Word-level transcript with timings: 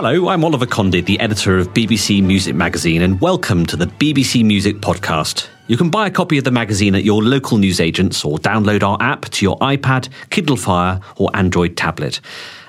Hello, 0.00 0.28
I'm 0.28 0.44
Oliver 0.44 0.64
Condy, 0.64 1.00
the 1.00 1.18
editor 1.18 1.58
of 1.58 1.74
BBC 1.74 2.22
Music 2.22 2.54
Magazine, 2.54 3.02
and 3.02 3.20
welcome 3.20 3.66
to 3.66 3.74
the 3.74 3.86
BBC 3.86 4.44
Music 4.44 4.76
Podcast. 4.76 5.48
You 5.66 5.76
can 5.76 5.90
buy 5.90 6.06
a 6.06 6.10
copy 6.12 6.38
of 6.38 6.44
the 6.44 6.52
magazine 6.52 6.94
at 6.94 7.02
your 7.02 7.20
local 7.20 7.58
newsagents 7.58 8.24
or 8.24 8.38
download 8.38 8.84
our 8.84 8.96
app 9.00 9.24
to 9.30 9.44
your 9.44 9.58
iPad, 9.58 10.08
Kindle 10.30 10.56
Fire, 10.56 11.00
or 11.16 11.30
Android 11.34 11.76
tablet. 11.76 12.20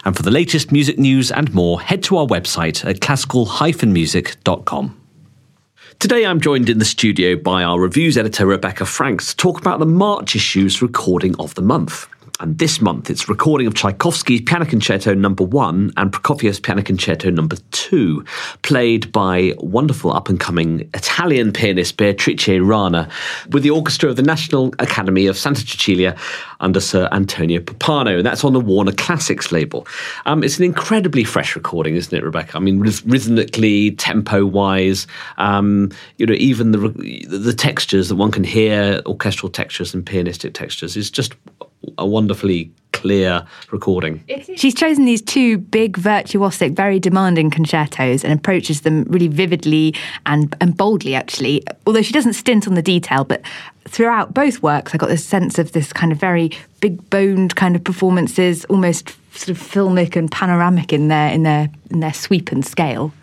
And 0.05 0.17
for 0.17 0.23
the 0.23 0.31
latest 0.31 0.71
music 0.71 0.97
news 0.97 1.31
and 1.31 1.53
more, 1.53 1.79
head 1.79 2.01
to 2.05 2.17
our 2.17 2.25
website 2.25 2.83
at 2.83 2.99
classical-music.com. 2.99 5.01
Today 5.99 6.25
I'm 6.25 6.41
joined 6.41 6.67
in 6.67 6.79
the 6.79 6.85
studio 6.85 7.35
by 7.35 7.61
our 7.61 7.79
reviews 7.79 8.17
editor 8.17 8.47
Rebecca 8.47 8.87
Franks 8.87 9.29
to 9.29 9.37
talk 9.37 9.61
about 9.61 9.77
the 9.77 9.85
March 9.85 10.35
issue's 10.35 10.81
recording 10.81 11.39
of 11.39 11.53
the 11.53 11.61
month. 11.61 12.07
And 12.41 12.57
this 12.57 12.79
month, 12.79 13.09
it's 13.09 13.27
recording 13.27 13.67
of 13.67 13.73
Tchaikovsky's 13.73 14.39
Piano 14.39 14.65
Concerto 14.65 15.13
Number 15.13 15.43
One 15.43 15.91
and 15.97 16.09
Prokofiev's 16.09 16.57
Piano 16.57 16.81
Concerto 16.81 17.29
Number 17.29 17.57
Two, 17.71 18.23
played 18.61 19.11
by 19.11 19.55
wonderful 19.57 20.13
up-and-coming 20.13 20.89
Italian 20.93 21.51
pianist 21.51 21.97
Beatrice 21.97 22.47
Rana, 22.47 23.09
with 23.49 23.63
the 23.63 23.71
orchestra 23.71 24.09
of 24.09 24.15
the 24.15 24.21
National 24.21 24.73
Academy 24.79 25.27
of 25.27 25.37
Santa 25.37 25.67
Cecilia 25.67 26.15
under 26.61 26.79
Sir 26.79 27.09
Antonio 27.11 27.59
Pappano. 27.59 28.17
And 28.17 28.25
that's 28.25 28.45
on 28.45 28.53
the 28.53 28.61
Warner 28.61 28.93
Classics 28.93 29.51
label. 29.51 29.85
Um, 30.25 30.41
it's 30.41 30.57
an 30.57 30.63
incredibly 30.63 31.25
fresh 31.25 31.57
recording, 31.57 31.95
isn't 31.95 32.17
it, 32.17 32.23
Rebecca? 32.23 32.55
I 32.55 32.61
mean, 32.61 32.79
rhythmically, 32.79 33.91
tempo-wise, 33.91 35.07
um, 35.37 35.91
you 36.17 36.25
know, 36.25 36.35
even 36.35 36.71
the 36.71 36.77
the 37.27 37.53
textures 37.53 38.07
that 38.07 38.15
one 38.15 38.31
can 38.31 38.45
hear, 38.45 39.01
orchestral 39.05 39.49
textures 39.49 39.93
and 39.93 40.05
pianistic 40.05 40.53
textures, 40.53 40.95
is 40.95 41.11
just 41.11 41.33
a 41.97 42.05
wonderfully 42.05 42.71
clear 42.91 43.45
recording. 43.71 44.23
She's 44.55 44.73
chosen 44.73 45.05
these 45.05 45.21
two 45.21 45.57
big, 45.57 45.97
virtuosic, 45.97 46.75
very 46.75 46.99
demanding 46.99 47.49
concertos 47.49 48.23
and 48.23 48.37
approaches 48.37 48.81
them 48.81 49.03
really 49.03 49.27
vividly 49.27 49.95
and, 50.25 50.55
and 50.59 50.75
boldly, 50.75 51.15
actually. 51.15 51.63
Although 51.87 52.01
she 52.01 52.11
doesn't 52.11 52.33
stint 52.33 52.67
on 52.67 52.73
the 52.73 52.81
detail, 52.81 53.23
but 53.23 53.41
throughout 53.87 54.33
both 54.33 54.61
works, 54.61 54.93
I 54.93 54.97
got 54.97 55.07
this 55.07 55.25
sense 55.25 55.57
of 55.57 55.71
this 55.71 55.93
kind 55.93 56.11
of 56.11 56.19
very 56.19 56.51
big 56.81 57.09
boned 57.09 57.55
kind 57.55 57.75
of 57.75 57.83
performances, 57.83 58.65
almost 58.65 59.15
sort 59.31 59.49
of 59.49 59.57
filmic 59.57 60.15
and 60.15 60.29
panoramic 60.29 60.91
in 60.91 61.07
their 61.07 61.31
in 61.31 61.43
their 61.43 61.69
in 61.91 62.01
their 62.01 62.13
sweep 62.13 62.51
and 62.51 62.65
scale. 62.65 63.13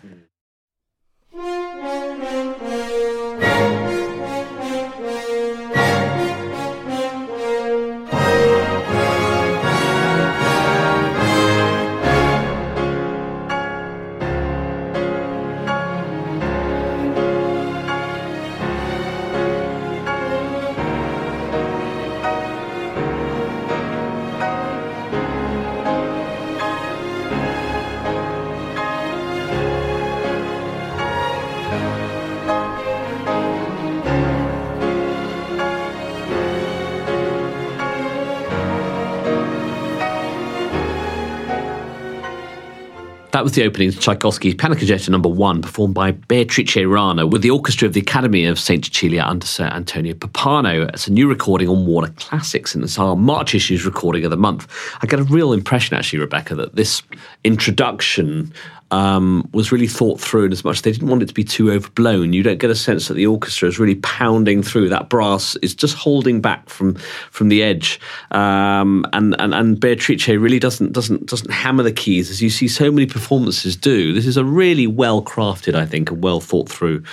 That 43.37 43.43
was 43.43 43.51
the 43.51 43.65
opening 43.65 43.91
to 43.91 43.99
Tchaikovsky's 43.99 44.55
Concerto 44.55 45.11
Number 45.11 45.29
One, 45.29 45.61
performed 45.61 45.93
by 45.93 46.09
Beatrice 46.09 46.75
Rana 46.75 47.27
with 47.27 47.43
the 47.43 47.51
orchestra 47.51 47.87
of 47.87 47.93
the 47.93 47.99
Academy 47.99 48.45
of 48.45 48.59
St. 48.59 48.83
Cecilia 48.83 49.21
under 49.21 49.45
Sir 49.45 49.65
Antonio 49.65 50.15
Pappano. 50.15 50.89
It's 50.91 51.07
a 51.07 51.11
new 51.11 51.29
recording 51.29 51.69
on 51.69 51.85
Warner 51.85 52.11
Classics, 52.17 52.73
and 52.73 52.83
it's 52.83 52.97
our 52.97 53.15
March 53.15 53.53
issues 53.53 53.85
recording 53.85 54.25
of 54.25 54.31
the 54.31 54.37
month. 54.37 54.67
I 55.03 55.05
get 55.05 55.19
a 55.19 55.23
real 55.23 55.53
impression, 55.53 55.95
actually, 55.95 56.17
Rebecca, 56.17 56.55
that 56.55 56.75
this 56.77 57.03
introduction 57.43 58.51
um, 58.91 59.47
was 59.53 59.71
really 59.71 59.87
thought 59.87 60.19
through 60.19 60.45
and 60.45 60.53
as 60.53 60.63
much 60.63 60.81
they 60.81 60.91
didn't 60.91 61.09
want 61.09 61.21
it 61.21 61.27
to 61.27 61.33
be 61.33 61.43
too 61.43 61.71
overblown. 61.71 62.33
You 62.33 62.43
don't 62.43 62.59
get 62.59 62.69
a 62.69 62.75
sense 62.75 63.07
that 63.07 63.15
the 63.15 63.27
orchestra 63.27 63.67
is 63.67 63.79
really 63.79 63.95
pounding 63.95 64.63
through. 64.63 64.89
That 64.89 65.09
brass 65.09 65.55
is 65.57 65.75
just 65.75 65.95
holding 65.95 66.41
back 66.41 66.69
from 66.69 66.95
from 67.31 67.49
the 67.49 67.63
edge, 67.63 67.99
um, 68.31 69.05
and, 69.13 69.35
and 69.39 69.53
and 69.53 69.79
Beatrice 69.79 70.27
really 70.27 70.59
doesn't 70.59 70.93
doesn't 70.93 71.25
doesn't 71.25 71.51
hammer 71.51 71.83
the 71.83 71.91
keys 71.91 72.29
as 72.29 72.41
you 72.41 72.49
see 72.49 72.67
so 72.67 72.91
many 72.91 73.05
performances 73.05 73.75
do. 73.75 74.13
This 74.13 74.25
is 74.25 74.37
a 74.37 74.43
really 74.43 74.87
well 74.87 75.21
crafted, 75.21 75.75
I 75.75 75.85
think, 75.85 76.09
and 76.09 76.23
well 76.23 76.39
thought 76.39 76.69
through 76.69 77.03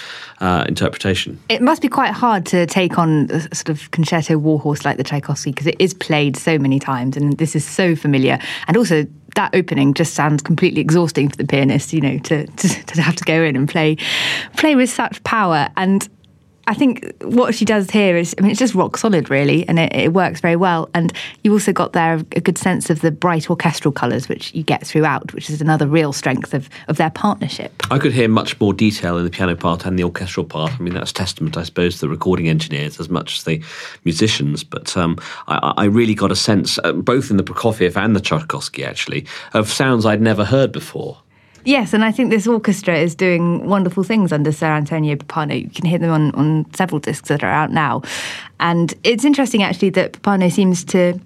uh, 0.41 0.65
interpretation. 0.69 1.41
It 1.49 1.62
must 1.62 1.82
be 1.82 1.88
quite 1.88 2.12
hard 2.12 2.47
to 2.47 2.67
take 2.67 2.99
on 2.99 3.31
a 3.31 3.41
sort 3.55 3.71
of 3.71 3.91
concerto 3.91 4.38
warhorse 4.38 4.85
like 4.85 4.97
the 4.97 5.05
Tchaikovsky 5.05 5.50
because 5.50 5.67
it 5.67 5.76
is 5.79 5.94
played 5.94 6.37
so 6.37 6.59
many 6.59 6.79
times, 6.79 7.17
and 7.17 7.37
this 7.38 7.56
is 7.56 7.65
so 7.65 7.97
familiar, 7.97 8.38
and 8.69 8.76
also 8.76 9.06
that 9.35 9.55
opening 9.55 9.95
just 9.95 10.15
sounds 10.15 10.43
completely 10.43 10.81
exhausting 10.81 11.29
for 11.29 11.37
the 11.37 11.47
pianist, 11.47 11.93
you 11.93 12.01
know, 12.01 12.19
to, 12.19 12.47
to, 12.47 12.69
to 12.87 13.03
have 13.03 13.17
to 13.17 13.25
go 13.25 13.43
in 13.43 13.57
and 13.57 13.69
play 13.69 13.97
play 14.57 14.75
with 14.75 14.91
such 14.91 15.23
power. 15.25 15.69
And 15.77 16.09
I 16.66 16.75
think 16.75 17.12
what 17.22 17.55
she 17.55 17.64
does 17.64 17.90
here 17.90 18.16
is, 18.16 18.34
I 18.38 18.43
mean, 18.43 18.50
it's 18.50 18.61
just 18.61 18.75
rock 18.75 18.96
solid, 18.96 19.31
really, 19.31 19.69
and 19.69 19.78
it, 19.78 19.94
it, 19.94 20.12
works 20.14 20.40
very 20.40 20.56
well. 20.56 20.88
And 20.94 21.12
you 21.43 21.52
also 21.52 21.72
got 21.72 21.93
there 21.93 22.14
a 22.14 22.40
good 22.40 22.56
sense 22.56 22.88
of 22.88 23.00
the 23.00 23.11
bright 23.11 23.50
orchestral 23.50 23.93
colours, 23.93 24.28
which 24.28 24.55
you 24.55 24.62
get 24.62 24.87
throughout, 24.87 25.34
which 25.34 25.50
is 25.50 25.61
another 25.61 25.87
real 25.87 26.12
strength 26.12 26.55
of, 26.55 26.69
of 26.88 26.96
their 26.96 27.11
partnership. 27.11 27.72
I 27.90 27.99
could 27.99 28.12
hear 28.12 28.28
much 28.28 28.58
more 28.61 28.72
detail 28.72 29.19
in 29.19 29.25
the 29.25 29.31
piano 29.31 29.56
part 29.56 29.84
and 29.84 29.99
the 29.99 30.05
orchestral 30.05 30.46
part. 30.46 30.72
I 30.72 30.78
mean, 30.78 30.94
that's 30.94 31.12
testament, 31.12 31.56
I 31.56 31.64
suppose, 31.64 31.96
to 31.96 32.00
the 32.02 32.08
recording 32.08 32.49
engineers 32.49 33.00
as 33.00 33.08
much 33.08 33.38
as 33.38 33.44
the 33.44 33.62
musicians. 34.05 34.62
But 34.64 34.96
um, 34.96 35.19
I, 35.49 35.75
I, 35.76 35.84
really 35.84 36.14
got 36.14 36.32
a 36.32 36.37
sense, 36.37 36.78
uh, 36.84 36.93
both 36.93 37.31
in 37.31 37.37
the 37.37 37.44
Prokofiev 37.44 37.96
and 37.96 38.16
the 38.16 38.20
Tchaikovsky, 38.20 38.84
actually, 38.84 39.26
of 39.52 39.70
sounds 39.70 40.06
I'd 40.06 40.20
never 40.20 40.44
heard 40.44 40.72
before. 40.72 41.19
Yes, 41.64 41.94
and 41.94 42.05
I 42.05 42.12
think 42.12 42.31
this 42.31 42.46
orchestra 42.46 42.96
is 42.96 43.14
doing 43.14 43.66
wonderful 43.66 44.05
things 44.05 44.32
under 44.32 44.52
Sir 44.52 44.66
Antonio 44.66 45.16
Pappano. 45.16 45.55
You 45.55 45.70
can 45.70 45.87
hear 45.87 45.99
them 45.99 46.11
on, 46.11 46.34
on 46.34 46.66
several 46.75 46.99
discs 46.99 47.28
that 47.28 47.43
are 47.43 47.50
out 47.50 47.70
now. 47.70 48.02
And 48.61 48.93
it's 49.02 49.25
interesting 49.25 49.62
actually 49.62 49.90
that 49.90 50.12
Pappano 50.12 50.52
seems 50.52 50.84
to 50.84 51.19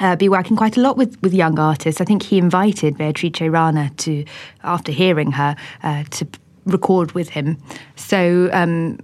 uh, 0.00 0.16
be 0.16 0.28
working 0.28 0.54
quite 0.56 0.76
a 0.76 0.80
lot 0.80 0.98
with, 0.98 1.20
with 1.22 1.32
young 1.32 1.58
artists. 1.58 2.00
I 2.00 2.04
think 2.04 2.22
he 2.22 2.36
invited 2.36 2.98
Beatrice 2.98 3.40
Rana 3.40 3.90
to, 3.98 4.24
after 4.64 4.92
hearing 4.92 5.32
her, 5.32 5.56
uh, 5.82 6.04
to 6.10 6.26
record 6.66 7.12
with 7.12 7.30
him. 7.30 7.56
So 7.96 8.50
um, 8.52 8.98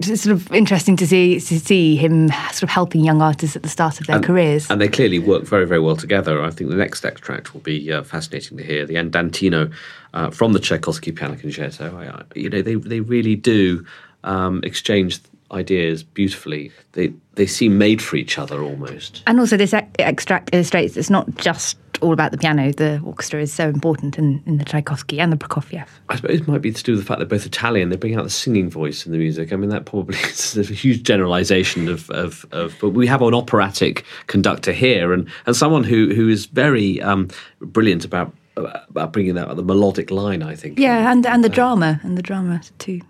sort 0.00 0.26
of 0.26 0.52
interesting 0.52 0.96
to 0.96 1.06
see 1.06 1.40
to 1.40 1.60
see 1.60 1.96
him 1.96 2.28
sort 2.28 2.64
of 2.64 2.68
helping 2.70 3.04
young 3.04 3.20
artists 3.22 3.56
at 3.56 3.62
the 3.62 3.68
start 3.68 4.00
of 4.00 4.06
their 4.06 4.16
and, 4.16 4.24
careers. 4.24 4.70
And 4.70 4.80
they 4.80 4.88
clearly 4.88 5.18
work 5.18 5.44
very 5.44 5.66
very 5.66 5.80
well 5.80 5.96
together. 5.96 6.42
I 6.42 6.50
think 6.50 6.70
the 6.70 6.76
next 6.76 7.04
extract 7.04 7.54
will 7.54 7.60
be 7.60 7.92
uh, 7.92 8.02
fascinating 8.02 8.58
to 8.58 8.64
hear. 8.64 8.86
The 8.86 8.94
Andantino 8.94 9.72
uh, 10.14 10.30
from 10.30 10.52
the 10.52 10.60
Tchaikovsky 10.60 11.12
Piano 11.12 11.36
Concerto. 11.36 11.96
I, 11.96 12.06
I, 12.06 12.22
you 12.34 12.48
know, 12.48 12.62
they 12.62 12.74
they 12.74 13.00
really 13.00 13.36
do 13.36 13.84
um, 14.24 14.60
exchange 14.64 15.20
ideas 15.52 16.02
beautifully. 16.02 16.72
They 16.92 17.12
they 17.34 17.46
seem 17.46 17.78
made 17.78 18.02
for 18.02 18.16
each 18.16 18.38
other 18.38 18.62
almost. 18.62 19.22
And 19.26 19.38
also, 19.38 19.56
this 19.56 19.74
extract 19.98 20.50
illustrates 20.52 20.96
it's 20.96 21.10
not 21.10 21.34
just 21.36 21.76
all 22.00 22.12
about 22.12 22.32
the 22.32 22.38
piano. 22.38 22.72
The 22.72 23.00
orchestra 23.04 23.40
is 23.40 23.52
so 23.52 23.68
important 23.68 24.18
in, 24.18 24.42
in 24.46 24.58
the 24.58 24.64
Tchaikovsky 24.64 25.20
and 25.20 25.32
the 25.32 25.36
Prokofiev. 25.36 25.86
I 26.08 26.16
suppose 26.16 26.40
it 26.40 26.48
might 26.48 26.62
be 26.62 26.72
to 26.72 26.82
do 26.82 26.92
with 26.92 27.00
the 27.00 27.06
fact 27.06 27.20
that 27.20 27.28
they're 27.28 27.38
both 27.38 27.46
Italian. 27.46 27.90
They 27.90 27.96
bring 27.96 28.16
out 28.16 28.24
the 28.24 28.30
singing 28.30 28.70
voice 28.70 29.06
in 29.06 29.12
the 29.12 29.18
music. 29.18 29.52
I 29.52 29.56
mean, 29.56 29.70
that 29.70 29.84
probably 29.84 30.18
is 30.28 30.56
a 30.56 30.62
huge 30.62 31.02
generalisation 31.02 31.88
of, 31.88 32.10
of, 32.10 32.46
of, 32.52 32.74
But 32.80 32.90
we 32.90 33.06
have 33.06 33.22
an 33.22 33.34
operatic 33.34 34.04
conductor 34.26 34.72
here, 34.72 35.12
and, 35.12 35.28
and 35.46 35.56
someone 35.56 35.84
who 35.84 36.14
who 36.14 36.28
is 36.28 36.46
very 36.46 37.00
um, 37.02 37.28
brilliant 37.60 38.04
about 38.04 38.32
about 38.56 39.12
bringing 39.12 39.36
out 39.38 39.54
the 39.56 39.62
melodic 39.62 40.10
line. 40.10 40.42
I 40.42 40.54
think. 40.54 40.78
Yeah, 40.78 41.10
and 41.10 41.26
and 41.26 41.44
the 41.44 41.50
uh, 41.50 41.54
drama 41.54 42.00
and 42.02 42.16
the 42.16 42.22
drama 42.22 42.60
too. 42.78 43.00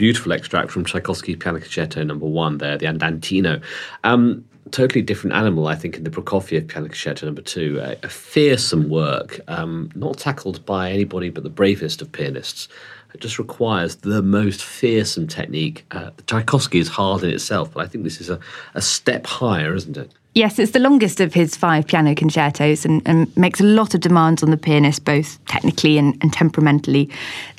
Beautiful 0.00 0.32
extract 0.32 0.70
from 0.70 0.82
Tchaikovsky's 0.82 1.36
Piano 1.36 1.58
Concerto 1.58 2.02
Number 2.02 2.24
One. 2.24 2.56
There, 2.56 2.78
the 2.78 2.86
Andantino. 2.86 3.62
Um, 4.02 4.42
totally 4.70 5.02
different 5.02 5.36
animal, 5.36 5.66
I 5.66 5.74
think, 5.74 5.98
in 5.98 6.04
the 6.04 6.10
Prokofiev 6.10 6.68
Piano 6.68 6.86
Concerto 6.86 7.26
Number 7.26 7.42
Two. 7.42 7.78
A, 7.82 7.98
a 8.02 8.08
fearsome 8.08 8.88
work, 8.88 9.40
um, 9.46 9.90
not 9.94 10.16
tackled 10.16 10.64
by 10.64 10.90
anybody 10.90 11.28
but 11.28 11.42
the 11.42 11.50
bravest 11.50 12.00
of 12.00 12.10
pianists. 12.10 12.66
It 13.12 13.20
just 13.20 13.38
requires 13.38 13.96
the 13.96 14.22
most 14.22 14.64
fearsome 14.64 15.26
technique. 15.26 15.84
Uh, 15.90 16.12
Tchaikovsky 16.26 16.78
is 16.78 16.88
hard 16.88 17.22
in 17.22 17.28
itself, 17.28 17.70
but 17.74 17.84
I 17.84 17.86
think 17.86 18.04
this 18.04 18.22
is 18.22 18.30
a, 18.30 18.40
a 18.74 18.80
step 18.80 19.26
higher, 19.26 19.74
isn't 19.74 19.98
it? 19.98 20.14
Yes, 20.32 20.60
it's 20.60 20.70
the 20.70 20.78
longest 20.78 21.20
of 21.20 21.34
his 21.34 21.56
five 21.56 21.88
piano 21.88 22.14
concertos 22.14 22.84
and, 22.84 23.02
and, 23.04 23.36
makes 23.36 23.60
a 23.60 23.64
lot 23.64 23.94
of 23.94 24.00
demands 24.00 24.44
on 24.44 24.50
the 24.50 24.56
pianist, 24.56 25.04
both 25.04 25.44
technically 25.46 25.98
and, 25.98 26.16
and, 26.22 26.32
temperamentally. 26.32 27.10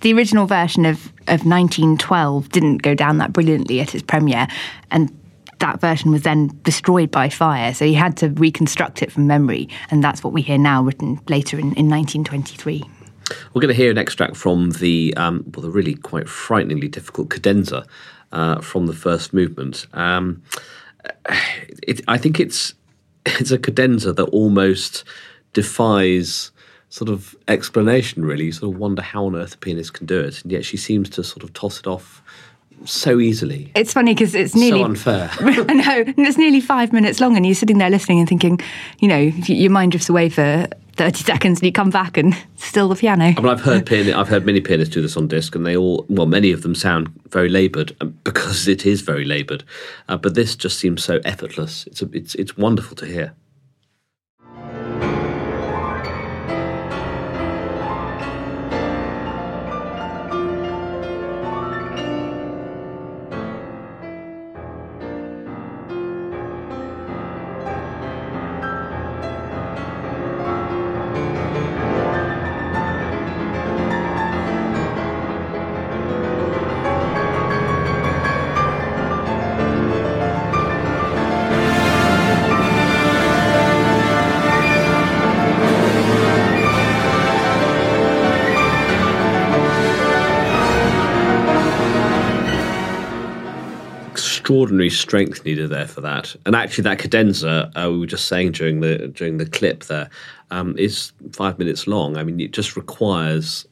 The 0.03 0.13
original 0.13 0.45
version 0.45 0.85
of, 0.85 1.07
of 1.27 1.45
1912 1.45 2.47
didn't 2.49 2.77
go 2.77 2.95
down 2.95 3.17
that 3.17 3.33
brilliantly 3.33 3.81
at 3.81 3.93
its 3.93 4.03
premiere, 4.03 4.47
and 4.89 5.11
that 5.59 5.81
version 5.81 6.11
was 6.11 6.21
then 6.21 6.57
destroyed 6.63 7.11
by 7.11 7.27
fire, 7.27 7.73
so 7.73 7.85
he 7.85 7.93
had 7.93 8.15
to 8.17 8.29
reconstruct 8.29 9.03
it 9.03 9.11
from 9.11 9.27
memory, 9.27 9.67
and 9.89 10.01
that's 10.01 10.23
what 10.23 10.31
we 10.31 10.41
hear 10.41 10.57
now, 10.57 10.81
written 10.81 11.19
later 11.27 11.57
in, 11.57 11.73
in 11.73 11.89
1923. 11.89 12.83
We're 13.53 13.61
going 13.61 13.67
to 13.67 13.73
hear 13.73 13.91
an 13.91 13.97
extract 13.97 14.37
from 14.37 14.71
the, 14.71 15.13
um, 15.17 15.43
well, 15.53 15.63
the 15.63 15.69
really 15.69 15.95
quite 15.95 16.29
frighteningly 16.29 16.87
difficult 16.87 17.29
cadenza 17.29 17.85
uh, 18.31 18.61
from 18.61 18.87
the 18.87 18.93
first 18.93 19.33
movement. 19.33 19.87
Um, 19.93 20.41
it, 21.83 22.01
I 22.07 22.17
think 22.17 22.39
it's 22.39 22.73
it's 23.25 23.51
a 23.51 23.57
cadenza 23.57 24.13
that 24.13 24.25
almost 24.25 25.03
defies 25.53 26.51
sort 26.89 27.09
of 27.09 27.35
explanation. 27.47 28.25
Really, 28.25 28.45
you 28.45 28.51
sort 28.51 28.73
of 28.73 28.79
wonder 28.79 29.01
how 29.01 29.25
on 29.25 29.35
earth 29.35 29.55
a 29.55 29.57
pianist 29.57 29.93
can 29.93 30.05
do 30.05 30.19
it, 30.19 30.43
and 30.43 30.51
yet 30.51 30.65
she 30.65 30.77
seems 30.77 31.09
to 31.11 31.23
sort 31.23 31.43
of 31.43 31.53
toss 31.53 31.79
it 31.79 31.87
off 31.87 32.21
so 32.85 33.19
easily. 33.19 33.71
It's 33.75 33.93
funny 33.93 34.13
because 34.13 34.33
it's 34.35 34.55
nearly 34.55 34.79
so 34.79 34.85
unfair. 34.85 35.29
I 35.39 35.73
know, 35.73 36.03
and 36.05 36.27
it's 36.27 36.37
nearly 36.37 36.61
five 36.61 36.93
minutes 36.93 37.19
long, 37.19 37.35
and 37.35 37.45
you're 37.45 37.55
sitting 37.55 37.77
there 37.77 37.89
listening 37.89 38.19
and 38.19 38.29
thinking, 38.29 38.59
you 38.99 39.07
know, 39.07 39.17
your 39.19 39.71
mind 39.71 39.91
drifts 39.91 40.09
away 40.09 40.29
for 40.29 40.67
30 40.95 41.23
seconds 41.23 41.59
and 41.59 41.65
you 41.65 41.71
come 41.71 41.89
back 41.89 42.17
and 42.17 42.35
still 42.55 42.89
the 42.89 42.95
piano. 42.95 43.25
I 43.25 43.33
mean, 43.33 43.47
I've 43.47 43.61
heard 43.61 43.85
pian- 43.85 44.13
I've 44.13 44.27
heard 44.27 44.45
many 44.45 44.61
pianists 44.61 44.93
do 44.93 45.01
this 45.01 45.17
on 45.17 45.27
disc, 45.27 45.55
and 45.55 45.65
they 45.65 45.75
all, 45.75 46.05
well, 46.09 46.25
many 46.25 46.51
of 46.51 46.63
them 46.63 46.75
sound 46.75 47.11
very 47.29 47.49
laboured 47.49 47.95
um, 48.01 48.17
because 48.23 48.67
it 48.67 48.85
is 48.85 49.01
very 49.01 49.25
laboured. 49.25 49.63
Uh, 50.07 50.17
but 50.17 50.35
this 50.35 50.55
just 50.55 50.77
seems 50.79 51.03
so 51.03 51.19
effortless. 51.23 51.87
It's 51.87 52.01
a, 52.01 52.09
it's 52.13 52.35
it's 52.35 52.57
wonderful 52.57 52.95
to 52.97 53.05
hear. 53.05 53.33
Extraordinary 94.51 94.89
strength 94.89 95.45
needed 95.45 95.69
there 95.69 95.87
for 95.87 96.01
that. 96.01 96.35
And 96.45 96.55
actually, 96.55 96.83
that 96.83 96.99
cadenza 96.99 97.71
uh, 97.75 97.89
we 97.89 97.99
were 97.99 98.05
just 98.05 98.27
saying 98.27 98.51
during 98.51 98.81
the 98.81 99.07
during 99.07 99.37
the 99.37 99.45
clip 99.45 99.85
there 99.85 100.09
um, 100.49 100.77
is 100.77 101.13
five 101.31 101.57
minutes 101.57 101.87
long. 101.87 102.17
I 102.17 102.23
mean, 102.23 102.39
it 102.39 102.51
just 102.51 102.75
requires 102.75 103.65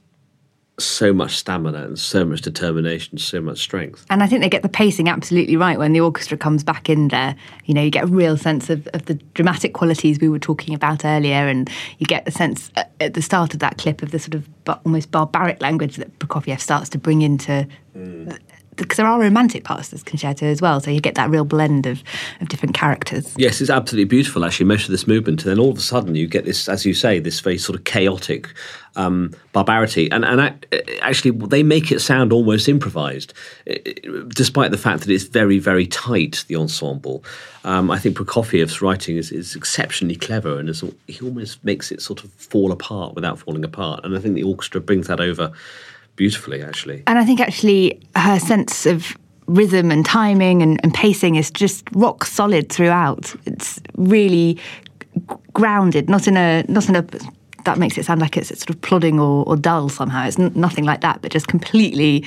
so 0.78 1.12
much 1.12 1.36
stamina 1.36 1.84
and 1.84 2.00
so 2.00 2.24
much 2.24 2.42
determination, 2.42 3.18
so 3.18 3.42
much 3.42 3.60
strength. 3.60 4.06
And 4.10 4.24
I 4.24 4.28
think 4.28 4.42
they 4.42 4.48
get 4.48 4.62
the 4.62 4.70
pacing 4.70 5.10
absolutely 5.10 5.58
right 5.58 5.78
when 5.78 5.92
the 5.92 6.00
orchestra 6.00 6.38
comes 6.38 6.64
back 6.64 6.90
in 6.90 7.10
there. 7.10 7.36
You 7.66 7.74
know, 7.74 7.82
you 7.82 7.92
get 7.92 8.06
a 8.06 8.08
real 8.08 8.38
sense 8.38 8.70
of, 8.70 8.88
of 8.94 9.04
the 9.04 9.16
dramatic 9.34 9.74
qualities 9.74 10.22
we 10.22 10.30
were 10.30 10.40
talking 10.40 10.74
about 10.74 11.04
earlier, 11.04 11.50
and 11.50 11.70
you 11.98 12.06
get 12.06 12.26
a 12.26 12.32
sense 12.32 12.72
at 13.02 13.14
the 13.14 13.22
start 13.22 13.54
of 13.54 13.60
that 13.60 13.78
clip 13.78 14.02
of 14.02 14.12
the 14.12 14.20
sort 14.20 14.36
of 14.36 14.48
almost 14.86 15.12
barbaric 15.12 15.62
language 15.62 15.98
that 15.98 16.18
Prokofiev 16.20 16.62
starts 16.62 16.88
to 16.92 16.98
bring 16.98 17.22
into. 17.22 17.68
Mm 17.98 18.40
because 18.80 18.98
there 18.98 19.08
are 19.08 19.20
romantic 19.20 19.64
parts 19.64 19.90
to 19.90 19.96
this 19.96 20.04
concerto 20.04 20.46
as 20.46 20.62
well, 20.62 20.80
so 20.80 20.92
you 20.92 21.02
get 21.02 21.16
that 21.16 21.30
real 21.30 21.46
blend 21.46 21.86
of, 21.86 22.04
of 22.42 22.50
different 22.50 22.76
characters. 22.76 23.34
Yes, 23.38 23.62
it's 23.62 23.70
absolutely 23.70 24.06
beautiful, 24.06 24.46
actually, 24.46 24.66
most 24.66 24.86
of 24.86 24.92
this 24.92 25.08
movement. 25.08 25.44
And 25.44 25.52
then 25.52 25.60
all 25.60 25.72
of 25.72 25.78
a 25.78 25.82
sudden, 25.82 26.16
you 26.16 26.28
get 26.28 26.46
this, 26.46 26.68
as 26.70 26.86
you 26.86 26.94
say, 26.94 27.20
this 27.20 27.40
very 27.40 27.58
sort 27.58 27.78
of 27.78 27.86
chaotic 27.86 28.48
um, 28.96 29.34
barbarity. 29.54 30.10
And, 30.12 30.26
and 30.26 30.42
act, 30.42 30.74
actually, 31.02 31.32
they 31.48 31.64
make 31.64 31.92
it 31.92 32.00
sound 32.00 32.34
almost 32.34 32.68
improvised, 32.68 33.34
despite 34.36 34.72
the 34.72 34.78
fact 34.78 35.02
that 35.02 35.12
it's 35.12 35.26
very, 35.26 35.60
very 35.60 35.88
tight, 35.88 36.46
the 36.48 36.56
ensemble. 36.56 37.24
Um, 37.64 37.92
I 37.92 38.00
think 38.00 38.18
Prokofiev's 38.18 38.82
writing 38.82 39.18
is, 39.18 39.32
is 39.32 39.56
exceptionally 39.56 40.16
clever 40.16 40.60
and 40.60 40.70
is, 40.70 40.84
he 41.08 41.26
almost 41.26 41.64
makes 41.64 41.92
it 41.92 42.02
sort 42.02 42.24
of 42.24 42.32
fall 42.34 42.72
apart 42.72 43.16
without 43.16 43.40
falling 43.40 43.64
apart. 43.64 44.04
And 44.04 44.16
I 44.16 44.20
think 44.20 44.36
the 44.36 44.44
orchestra 44.44 44.82
brings 44.82 45.08
that 45.08 45.20
over 45.20 45.52
beautifully, 46.20 46.62
actually. 46.62 47.02
And 47.08 47.18
I 47.18 47.26
think 47.26 47.40
actually 47.40 48.00
her 48.16 48.40
sense 48.40 48.86
of 48.86 49.18
rhythm 49.48 49.90
and 49.90 50.06
timing 50.06 50.62
and, 50.62 50.80
and 50.84 50.94
pacing 50.94 51.36
is 51.36 51.50
just 51.50 51.84
rock 51.94 52.26
solid 52.26 52.70
throughout. 52.70 53.34
It's 53.46 53.80
really 53.96 54.58
grounded, 55.54 56.10
not 56.10 56.28
in 56.28 56.36
a 56.38 56.64
not 56.68 56.90
in 56.90 56.96
a 56.98 57.06
that 57.66 57.78
makes 57.78 57.98
it 57.98 58.06
sound 58.06 58.22
like 58.22 58.38
it's 58.38 58.50
sort 58.50 58.70
of 58.70 58.82
plodding 58.82 59.20
or, 59.20 59.46
or 59.48 59.56
dull 59.56 59.90
somehow. 59.90 60.26
It's 60.28 60.40
n- 60.40 60.52
nothing 60.56 60.86
like 60.86 61.02
that, 61.02 61.22
but 61.22 61.32
just 61.32 61.48
completely, 61.48 62.26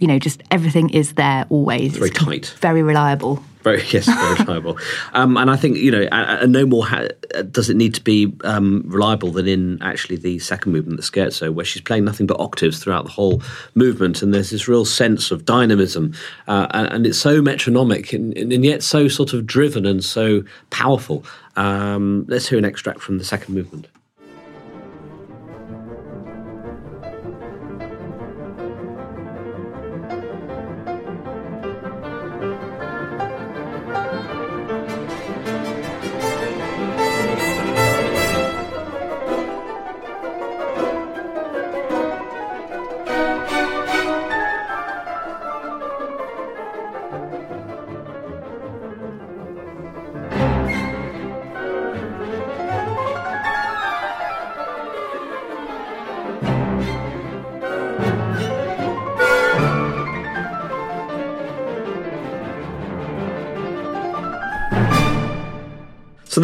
you 0.00 0.06
know, 0.06 0.18
just 0.18 0.42
everything 0.50 0.90
is 0.90 1.14
there 1.14 1.46
always. 1.50 1.90
It's 1.90 1.98
very 1.98 2.10
tight. 2.10 2.54
Very 2.60 2.82
reliable. 2.82 3.42
Very 3.64 3.82
yes, 3.90 4.04
very 4.04 4.34
reliable. 4.34 4.78
Um, 5.14 5.38
and 5.38 5.50
I 5.50 5.56
think 5.56 5.78
you 5.78 5.90
know, 5.90 6.02
and 6.12 6.52
no 6.52 6.66
more 6.66 6.86
ha- 6.86 7.08
does 7.50 7.70
it 7.70 7.76
need 7.76 7.94
to 7.94 8.04
be 8.04 8.32
um, 8.44 8.82
reliable 8.86 9.32
than 9.32 9.48
in 9.48 9.82
actually 9.82 10.16
the 10.16 10.38
second 10.38 10.72
movement, 10.72 10.98
the 10.98 11.02
scherzo, 11.02 11.52
where 11.52 11.64
she's 11.64 11.82
playing 11.82 12.04
nothing 12.04 12.26
but 12.26 12.38
octaves 12.38 12.78
throughout 12.78 13.04
the 13.04 13.10
whole 13.10 13.42
movement, 13.74 14.22
and 14.22 14.34
there's 14.34 14.50
this 14.50 14.68
real 14.68 14.84
sense 14.84 15.30
of 15.30 15.46
dynamism, 15.46 16.14
uh, 16.46 16.66
and, 16.72 16.88
and, 16.88 17.06
it's 17.06 17.18
so 17.18 17.40
metronomic 17.40 18.12
and, 18.12 18.36
and, 18.36 18.64
yet 18.64 18.82
so 18.82 19.08
sort 19.08 19.32
of 19.32 19.46
driven 19.46 19.86
and 19.86 20.04
so 20.04 20.44
powerful. 20.68 21.24
Um, 21.56 22.26
let's 22.28 22.48
hear 22.48 22.58
an 22.58 22.64
extract 22.64 23.00
from 23.00 23.16
the 23.16 23.24
second 23.24 23.54
movement. 23.54 23.88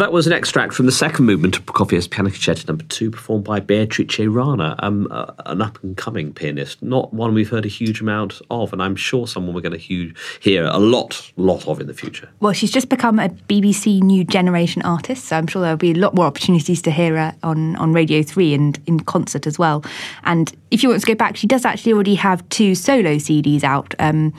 That 0.01 0.11
was 0.11 0.25
an 0.25 0.33
extract 0.33 0.73
from 0.73 0.87
the 0.87 0.91
second 0.91 1.25
movement 1.25 1.55
of 1.55 1.65
Prokofiev's 1.67 2.07
Piano 2.07 2.31
Concerto 2.31 2.63
Number 2.67 2.83
Two, 2.85 3.11
performed 3.11 3.43
by 3.43 3.59
Beatrice 3.59 4.17
Rana, 4.17 4.75
um, 4.79 5.07
uh, 5.11 5.31
an 5.45 5.61
up 5.61 5.81
and 5.83 5.95
coming 5.95 6.33
pianist, 6.33 6.81
not 6.81 7.13
one 7.13 7.35
we've 7.35 7.51
heard 7.51 7.65
a 7.65 7.69
huge 7.69 8.01
amount 8.01 8.41
of, 8.49 8.73
and 8.73 8.81
I'm 8.81 8.95
sure 8.95 9.27
someone 9.27 9.53
we're 9.53 9.61
going 9.61 9.79
to 9.79 10.13
hear 10.41 10.65
a 10.65 10.79
lot, 10.79 11.31
lot 11.37 11.67
of 11.67 11.79
in 11.79 11.85
the 11.85 11.93
future. 11.93 12.27
Well, 12.39 12.51
she's 12.51 12.71
just 12.71 12.89
become 12.89 13.19
a 13.19 13.29
BBC 13.29 14.01
New 14.01 14.23
Generation 14.23 14.81
artist, 14.81 15.25
so 15.25 15.37
I'm 15.37 15.45
sure 15.45 15.61
there'll 15.61 15.77
be 15.77 15.91
a 15.91 15.95
lot 15.95 16.15
more 16.15 16.25
opportunities 16.25 16.81
to 16.81 16.89
hear 16.89 17.15
her 17.17 17.35
on 17.43 17.75
on 17.75 17.93
Radio 17.93 18.23
Three 18.23 18.55
and 18.55 18.79
in 18.87 19.01
concert 19.01 19.45
as 19.45 19.59
well. 19.59 19.85
And 20.23 20.51
if 20.71 20.81
you 20.81 20.89
want 20.89 21.01
to 21.01 21.07
go 21.07 21.13
back, 21.13 21.37
she 21.37 21.45
does 21.45 21.63
actually 21.63 21.93
already 21.93 22.15
have 22.15 22.47
two 22.49 22.73
solo 22.73 23.17
CDs 23.17 23.63
out. 23.63 23.93
Um, 23.99 24.33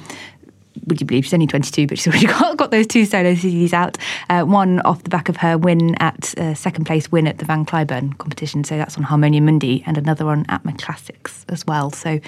would 0.87 1.01
you 1.01 1.07
believe 1.07 1.25
she's 1.25 1.35
only 1.35 1.47
22, 1.47 1.87
but 1.87 1.99
she's 1.99 2.07
already 2.09 2.27
got, 2.27 2.57
got 2.57 2.71
those 2.71 2.87
two 2.87 3.05
solo 3.05 3.35
CDs 3.35 3.73
out. 3.73 3.99
Uh, 4.31 4.43
one 4.43 4.81
off 4.81 5.03
the 5.03 5.11
back 5.11 5.29
of 5.29 5.37
her 5.37 5.57
win 5.59 5.95
at 5.97 6.37
uh, 6.39 6.55
second 6.55 6.85
place 6.85 7.11
win 7.11 7.27
at 7.27 7.39
the 7.39 7.45
Van 7.45 7.65
Cliburn 7.65 8.17
competition, 8.19 8.65
so 8.65 8.77
that's 8.77 8.97
on 8.97 9.03
Harmonia 9.03 9.41
Mundi, 9.41 9.83
and 9.87 9.99
another 9.99 10.25
one 10.25 10.45
at 10.49 10.65
My 10.65 10.73
Classics 10.73 11.45
as 11.49 11.67
well. 11.67 11.91
So 11.91 12.21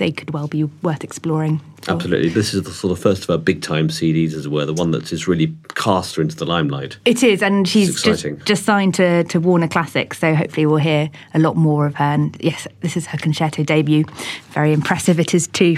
they 0.00 0.10
could 0.10 0.32
well 0.32 0.48
be 0.48 0.64
worth 0.64 1.04
exploring. 1.04 1.60
Absolutely. 1.86 2.30
This 2.30 2.54
is 2.54 2.62
the 2.62 2.72
sort 2.72 2.90
of 2.92 2.98
first 2.98 3.22
of 3.22 3.28
her 3.28 3.36
big 3.36 3.62
time 3.62 3.88
CDs, 3.88 4.32
as 4.32 4.46
it 4.46 4.50
were, 4.50 4.64
the 4.64 4.72
one 4.72 4.90
that 4.92 5.12
is 5.12 5.28
really 5.28 5.54
cast 5.74 6.16
her 6.16 6.22
into 6.22 6.36
the 6.36 6.46
limelight. 6.46 6.96
It 7.04 7.22
is, 7.22 7.42
and 7.42 7.68
she's 7.68 8.02
just, 8.02 8.26
just 8.44 8.64
signed 8.64 8.94
to, 8.94 9.24
to 9.24 9.40
Warner 9.40 9.68
Classics, 9.68 10.18
so 10.18 10.34
hopefully 10.34 10.66
we'll 10.66 10.76
hear 10.78 11.10
a 11.34 11.38
lot 11.38 11.56
more 11.56 11.86
of 11.86 11.94
her. 11.96 12.04
And 12.04 12.36
yes, 12.40 12.66
this 12.80 12.96
is 12.96 13.06
her 13.06 13.18
concerto 13.18 13.62
debut. 13.62 14.04
Very 14.52 14.72
impressive 14.72 15.20
it 15.20 15.34
is 15.34 15.46
too. 15.46 15.76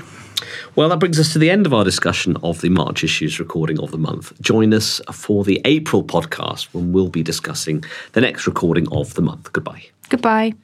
Well, 0.77 0.89
that 0.89 0.99
brings 0.99 1.19
us 1.19 1.33
to 1.33 1.39
the 1.39 1.51
end 1.51 1.67
of 1.67 1.75
our 1.75 1.85
discussion 1.85 2.37
of 2.43 2.61
the 2.61 2.69
March 2.69 3.05
issues 3.05 3.39
recording 3.39 3.79
of 3.81 3.91
the 3.91 3.99
month. 3.99 4.33
Join 4.41 4.73
us 4.73 5.01
for 5.13 5.45
the 5.45 5.61
April 5.65 6.03
podcast 6.03 6.69
when 6.73 6.93
we'll 6.93 7.09
be 7.09 7.23
discussing 7.23 7.85
the 8.13 8.21
next 8.21 8.47
recording 8.47 8.87
of 8.93 9.15
the 9.15 9.23
month. 9.23 9.53
Goodbye. 9.53 9.85
Goodbye. 10.09 10.55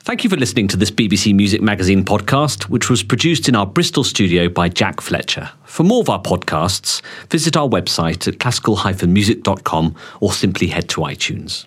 Thank 0.00 0.24
you 0.24 0.30
for 0.30 0.36
listening 0.36 0.68
to 0.68 0.76
this 0.78 0.90
BBC 0.90 1.34
Music 1.34 1.60
Magazine 1.60 2.02
podcast, 2.02 2.64
which 2.70 2.88
was 2.88 3.02
produced 3.02 3.46
in 3.46 3.54
our 3.54 3.66
Bristol 3.66 4.04
studio 4.04 4.48
by 4.48 4.70
Jack 4.70 5.02
Fletcher. 5.02 5.50
For 5.64 5.82
more 5.82 6.00
of 6.00 6.08
our 6.08 6.22
podcasts, 6.22 7.02
visit 7.28 7.58
our 7.58 7.68
website 7.68 8.26
at 8.26 8.38
classical-music.com 8.38 9.94
or 10.20 10.32
simply 10.32 10.68
head 10.68 10.88
to 10.90 11.02
iTunes. 11.02 11.66